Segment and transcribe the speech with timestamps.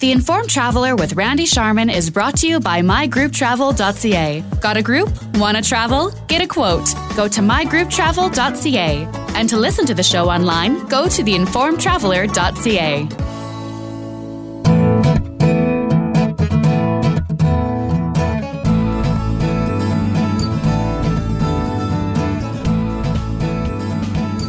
[0.00, 4.42] The Informed Traveler with Randy Sharman is brought to you by mygrouptravel.ca.
[4.58, 5.10] Got a group?
[5.34, 6.10] Want to travel?
[6.26, 6.88] Get a quote.
[7.14, 9.08] Go to mygrouptravel.ca.
[9.34, 13.29] And to listen to the show online, go to theinformedtraveler.ca.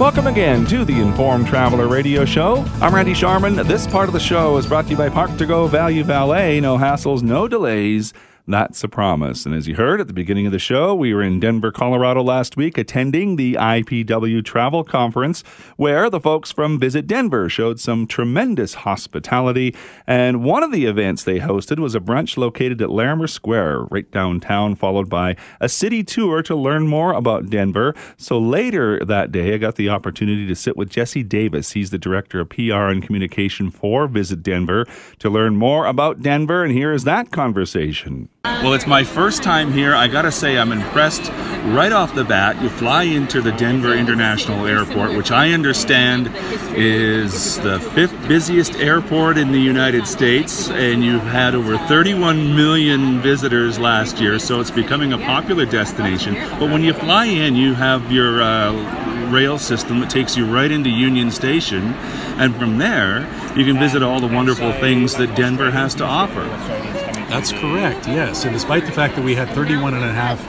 [0.02, 2.66] Welcome again to the Informed Traveler Radio Show.
[2.82, 3.56] I'm Randy Sharman.
[3.68, 6.60] This part of the show is brought to you by Park to Go Value Valet.
[6.60, 8.12] No hassles, no delays.
[8.52, 9.46] That's a promise.
[9.46, 12.22] And as you heard at the beginning of the show, we were in Denver, Colorado
[12.22, 15.42] last week attending the IPW Travel Conference,
[15.78, 19.74] where the folks from Visit Denver showed some tremendous hospitality.
[20.06, 24.10] And one of the events they hosted was a brunch located at Larimer Square, right
[24.12, 27.96] downtown, followed by a city tour to learn more about Denver.
[28.18, 31.72] So later that day, I got the opportunity to sit with Jesse Davis.
[31.72, 34.86] He's the director of PR and communication for Visit Denver
[35.20, 36.66] to learn more about Denver.
[36.66, 38.28] And here is that conversation.
[38.44, 39.96] Well, it's my first time here.
[39.96, 41.32] I gotta say, I'm impressed
[41.74, 42.62] right off the bat.
[42.62, 46.32] You fly into the Denver International Airport, which I understand
[46.76, 53.20] is the fifth busiest airport in the United States, and you've had over 31 million
[53.20, 56.36] visitors last year, so it's becoming a popular destination.
[56.60, 60.72] But when you fly in, you have your uh, rail system that takes you right
[60.72, 61.94] into Union Station,
[62.38, 63.22] and from there,
[63.56, 66.91] you can visit all the wonderful things that Denver has to offer.
[67.32, 68.44] That's correct, yes.
[68.44, 70.40] And despite the fact that we had 31 and a half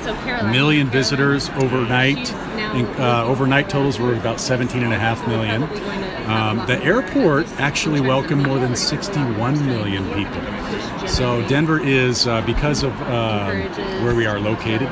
[0.50, 5.62] million visitors overnight, and, uh, overnight totals were about 17 and a half million,
[6.28, 11.06] um, the airport actually welcomed more than 61 million people.
[11.06, 13.52] So Denver is, uh, because of uh,
[14.02, 14.89] where we are located,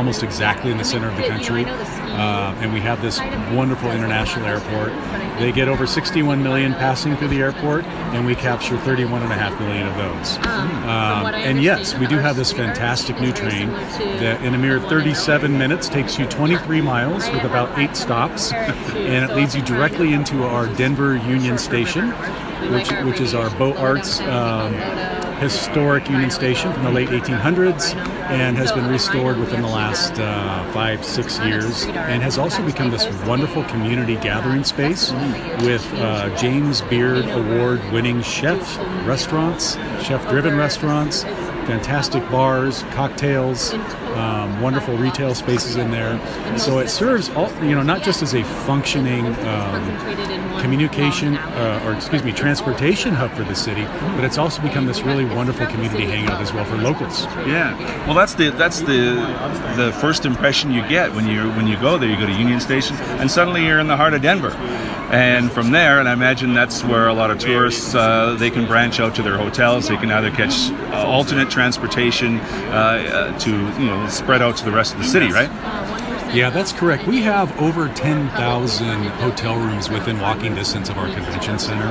[0.00, 3.20] almost exactly in the center of the country, uh, and we have this
[3.54, 4.92] wonderful international airport.
[5.38, 9.34] They get over 61 million passing through the airport, and we capture 31 and a
[9.34, 10.38] half million of those.
[10.46, 15.58] Um, and yes, we do have this fantastic new train that, in a mere 37
[15.58, 20.44] minutes, takes you 23 miles with about eight stops, and it leads you directly into
[20.44, 22.08] our Denver Union Station,
[22.72, 24.20] which which is our Beaux Arts.
[24.20, 24.72] Um,
[25.40, 27.94] historic Union Station from the late 1800s
[28.28, 32.90] and has been restored within the last uh, five, six years and has also become
[32.90, 35.12] this wonderful community gathering space
[35.62, 43.72] with uh, James Beard Award winning chef restaurants, chef driven restaurants, fantastic bars, cocktails,
[44.16, 46.18] um, wonderful retail spaces in there.
[46.58, 51.94] So it serves all, you know, not just as a functioning um, communication uh, or
[51.94, 53.84] excuse me, transportation hub for the city,
[54.16, 57.24] but it's also become this really wonderful community hangout as well for locals.
[57.46, 57.76] Yeah,
[58.06, 59.14] well, that's the that's the
[59.76, 62.08] the first impression you get when you when you go there.
[62.08, 64.50] You go to Union Station, and suddenly you're in the heart of Denver.
[65.10, 68.66] And from there, and I imagine that's where a lot of tourists uh, they can
[68.66, 69.88] branch out to their hotels.
[69.88, 72.38] They can either catch uh, alternate transportation
[72.70, 75.50] uh, to you know spread out to the rest of the city, right?
[76.34, 77.08] Yeah, that's correct.
[77.08, 81.88] We have over 10,000 hotel rooms within walking distance of our convention center.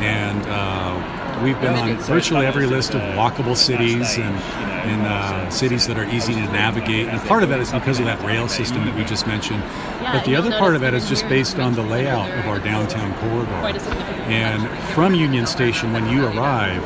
[0.00, 5.88] And uh, we've been on virtually every list of walkable cities and, and uh, cities
[5.88, 7.08] that are easy to navigate.
[7.08, 9.64] And part of that is because of that rail system that we just mentioned.
[9.98, 13.12] But the other part of that is just based on the layout of our downtown
[13.18, 13.80] corridor.
[14.28, 16.82] And from Union Station, when you arrive,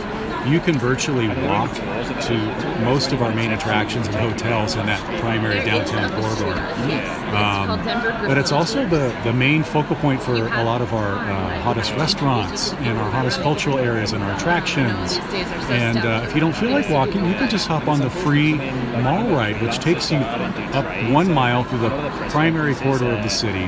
[0.47, 2.35] you can virtually walk to
[2.85, 6.53] most of our main attractions and hotels in that primary downtown corridor.
[7.35, 7.85] Um,
[8.27, 11.93] but it's also the, the main focal point for a lot of our uh, hottest
[11.95, 15.19] restaurants and our hottest cultural areas and our attractions.
[15.69, 18.55] And uh, if you don't feel like walking, you can just hop on the free
[18.55, 21.91] mall ride, which takes you up one mile through the
[22.31, 23.65] primary corridor of the city.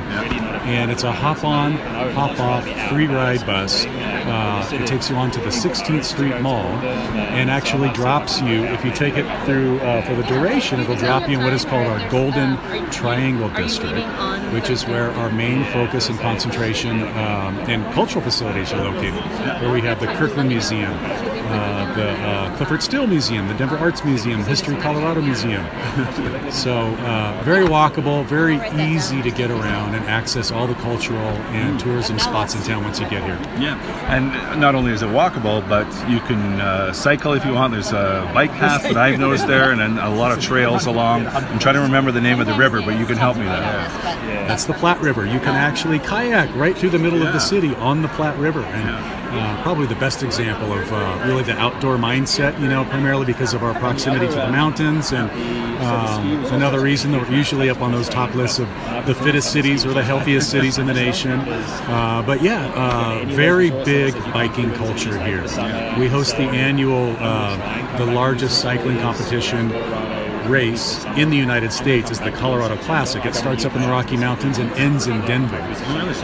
[0.69, 1.73] And it's a hop on,
[2.13, 3.85] hop off, free ride bus.
[3.85, 8.91] Uh, it takes you onto the 16th Street Mall and actually drops you, if you
[8.91, 12.09] take it through uh, for the duration, it'll drop you in what is called our
[12.09, 12.57] Golden
[12.91, 14.05] Triangle District,
[14.53, 19.23] which is where our main focus and concentration um, and cultural facilities are located,
[19.61, 20.93] where we have the Kirkland Museum,
[21.49, 25.65] uh, the uh, Clyfford Still Museum, the Denver Arts Museum, History Colorado Museum.
[26.51, 31.79] so uh, very walkable, very easy to get around and access all the cultural and
[31.79, 33.39] tourism spots in town once you get here.
[33.61, 33.79] Yeah,
[34.09, 37.73] and not only is it walkable, but you can uh, cycle if you want.
[37.73, 41.27] There's a bike path that I've noticed there, and then a lot of trails along.
[41.27, 43.87] I'm trying to remember the name of the river, but you can help me there.
[44.47, 45.25] That's the Platte River.
[45.25, 48.61] You can actually kayak right through the middle of the city on the Platte River,
[48.61, 48.89] and
[49.31, 52.59] uh, probably the best example of uh, really the outdoor mindset.
[52.59, 55.29] You know, primarily because of our proximity to the mountains, and
[55.81, 58.67] um, another reason that we're usually up on those top lists of
[59.05, 61.39] the fittest cities or the healthiest cities in the nation.
[61.39, 65.43] Uh, but yeah, uh, very big biking culture here.
[65.97, 69.69] We host the annual, uh, the largest cycling competition
[70.49, 73.23] race in the United States is the Colorado Classic.
[73.25, 75.57] It starts up in the Rocky Mountains and ends in Denver.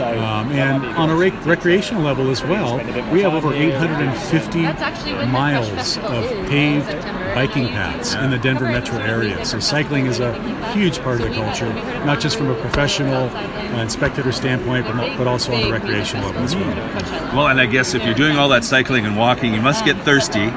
[0.02, 2.76] Um, and on a rec- recreational level as well,
[3.12, 4.62] we have over 850
[5.26, 6.88] miles of paved
[7.36, 9.44] biking paths in the Denver metro area.
[9.44, 10.32] So cycling is a
[10.72, 11.70] huge part of the culture,
[12.06, 13.28] not just from a professional
[13.76, 16.74] and spectator standpoint, but, but also on the recreational level as well.
[17.36, 19.98] Well, and I guess if you're doing all that cycling and walking, you must get
[19.98, 20.48] thirsty.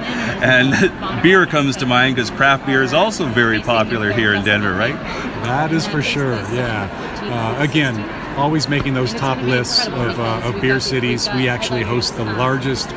[0.41, 4.71] And beer comes to mind because craft beer is also very popular here in Denver,
[4.71, 4.95] right?
[5.43, 6.87] That is for sure, yeah.
[7.23, 7.99] Uh, again,
[8.37, 11.27] always making those top lists of, uh, of beer cities.
[11.35, 12.87] We actually host the largest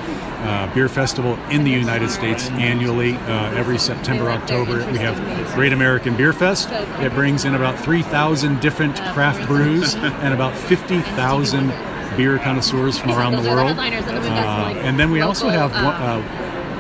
[0.42, 3.14] uh, beer festival in the United States annually.
[3.14, 5.16] Uh, every September, October, we have
[5.54, 6.68] Great American Beer Fest.
[6.70, 11.68] It brings in about 3,000 different craft brews and about 50,000
[12.16, 13.78] beer connoisseurs from around the world.
[13.78, 16.20] Uh, and then we also have uh,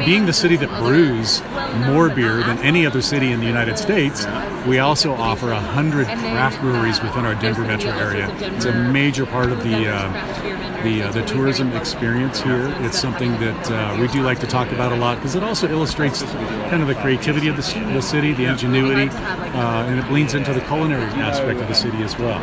[0.04, 1.42] being the city that brews
[1.86, 4.26] more beer than any other city in the United States,
[4.66, 8.28] we also offer 100 craft breweries within our Denver metro area.
[8.40, 12.74] It's a major part of the uh, the, uh, the tourism experience here.
[12.80, 15.68] It's something that uh, we do like to talk about a lot because it also
[15.68, 17.62] illustrates kind of the creativity of the,
[17.92, 22.02] the city, the ingenuity, uh, and it bleeds into the culinary aspect of the city
[22.02, 22.42] as well.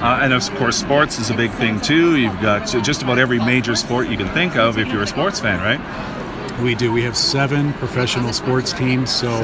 [0.00, 2.16] Uh, and of course, sports is a big thing too.
[2.16, 5.40] You've got just about every major sport you can think of if you're a sports
[5.40, 6.17] fan, right?
[6.62, 6.92] We do.
[6.92, 9.42] We have seven professional sports teams, so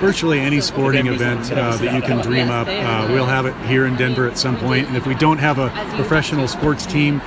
[0.00, 3.86] virtually any sporting event uh, that you can dream up, uh, we'll have it here
[3.86, 4.86] in Denver at some point.
[4.88, 7.20] And if we don't have a professional sports team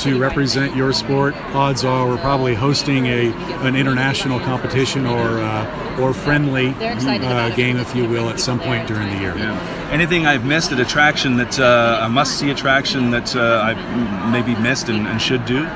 [0.00, 3.32] to represent your sport, odds are we're probably hosting a
[3.66, 8.86] an international competition or uh, or friendly uh, game, if you will, at some point
[8.86, 9.36] during the year.
[9.36, 9.88] Yeah.
[9.90, 14.88] Anything I've missed, an attraction that uh, a must-see attraction that uh, I maybe missed
[14.88, 15.66] and, and should do?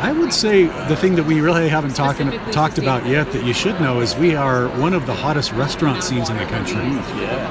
[0.00, 2.20] I would say the thing that we really haven't talked
[2.52, 6.04] talked about yet that you should know is we are one of the hottest restaurant
[6.04, 6.84] scenes in the country.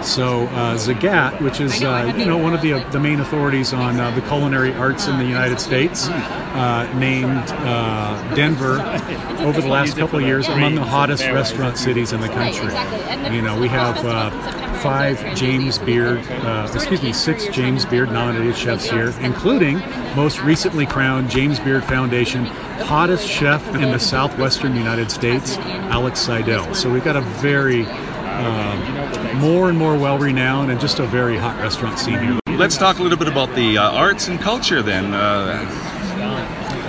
[0.02, 3.74] So uh, Zagat, which is uh, you know one of the uh, the main authorities
[3.74, 8.80] on uh, the culinary arts in the United States, uh, named uh, Denver
[9.40, 12.74] over the last couple of years among the hottest restaurant cities in the country.
[13.36, 13.98] You know we have
[14.78, 19.80] five James Beard, uh, excuse me, six James Beard nominated chefs here, including
[20.16, 26.74] most recently crowned James Beard Foundation hottest chef in the southwestern United States, Alex Seidel.
[26.74, 31.38] So we've got a very um, more and more well renowned and just a very
[31.38, 32.40] hot restaurant scene here.
[32.58, 35.14] Let's talk a little bit about the uh, arts and culture then.
[35.14, 35.97] Uh,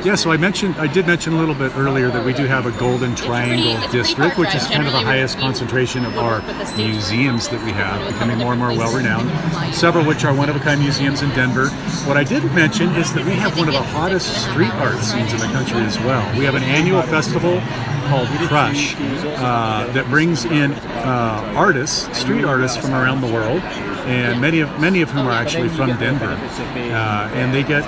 [0.05, 2.67] yeah, so I mentioned, I did mention a little bit earlier that we do have
[2.67, 6.41] a Golden Triangle District, which is kind of the highest concentration of our
[6.77, 9.29] museums that we have, becoming more and more well renowned.
[9.75, 11.69] Several which are one of a kind museums in Denver.
[12.07, 15.33] What I did mention is that we have one of the hottest street art scenes
[15.33, 16.39] in the country as well.
[16.39, 17.61] We have an annual festival
[18.09, 23.63] called Crush uh, that brings in uh, artists, street artists from around the world
[24.09, 27.85] and many of many of whom are actually from Denver, uh, and they get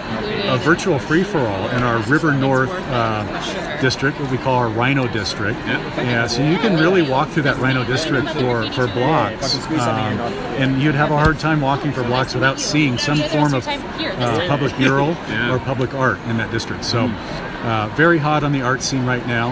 [0.48, 4.68] a virtual free for all in our River North uh, district, what we call our
[4.68, 5.58] RiNo district.
[5.60, 10.20] Yeah, so you can really walk through that RiNo district for for blocks, um,
[10.60, 14.46] and you'd have a hard time walking for blocks without seeing some form of uh,
[14.46, 15.10] public mural
[15.50, 16.84] or public art in that district.
[16.84, 19.50] So, uh, very hot on the art scene right now.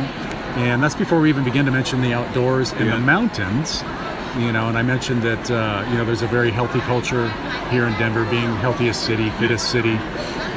[0.58, 2.96] And that's before we even begin to mention the outdoors and yeah.
[2.96, 3.84] the mountains
[4.38, 7.28] you know, and I mentioned that uh, you know there's a very healthy culture
[7.70, 9.96] here in Denver, being healthiest city, fittest city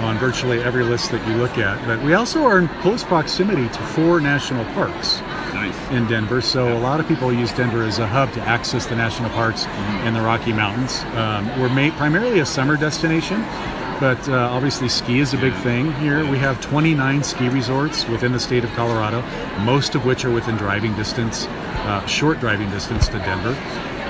[0.01, 1.83] on virtually every list that you look at.
[1.85, 5.19] But we also are in close proximity to four national parks
[5.53, 5.91] nice.
[5.91, 8.95] in Denver, so a lot of people use Denver as a hub to access the
[8.95, 10.07] national parks mm-hmm.
[10.07, 11.03] and the Rocky Mountains.
[11.15, 13.41] Um, we're made primarily a summer destination,
[14.01, 16.27] but uh, obviously ski is a big thing here.
[16.27, 19.21] We have 29 ski resorts within the state of Colorado,
[19.63, 23.53] most of which are within driving distance, uh, short driving distance to Denver.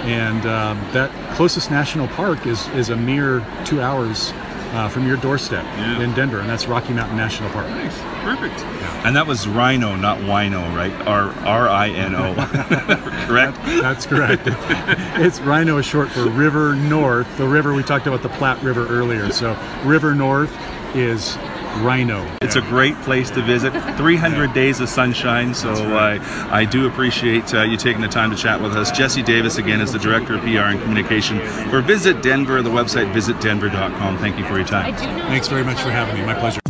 [0.07, 4.31] And um, that closest national park is, is a mere two hours
[4.72, 6.01] uh, from your doorstep yeah.
[6.01, 7.68] in Denver, and that's Rocky Mountain National Park.
[7.70, 8.60] Nice, perfect.
[8.60, 9.08] Yeah.
[9.08, 10.92] And that was RiNo, not Wino, right?
[11.08, 12.34] R R I N O,
[13.28, 13.58] correct?
[13.58, 14.44] That, that's correct.
[14.46, 17.38] it's RiNo is short for River North.
[17.38, 19.32] The river we talked about the Platte River earlier.
[19.32, 20.56] So River North
[20.96, 21.38] is
[21.80, 22.38] RiNo.
[22.42, 23.72] It's a great place to visit.
[23.98, 25.54] 300 days of sunshine.
[25.54, 26.20] So I,
[26.51, 28.92] I do appreciate uh, you taking the time to chat with us.
[28.92, 33.12] Jesse Davis, again, is the Director of PR and Communication for Visit Denver, the website
[33.13, 34.18] visitdenver.com.
[34.18, 34.96] Thank you for your time.
[34.96, 36.25] Thanks very much for having me.
[36.25, 36.62] My pleasure.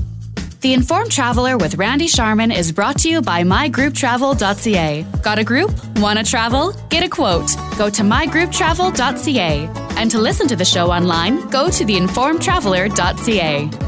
[0.62, 5.06] The Informed Traveler with Randy Sharman is brought to you by mygrouptravel.ca.
[5.24, 5.72] Got a group?
[5.98, 6.74] Want to travel?
[6.90, 7.50] Get a quote.
[7.80, 9.70] Go to mygrouptravel.ca.
[9.98, 13.81] And to listen to the show online, go to theinformedtraveler.ca.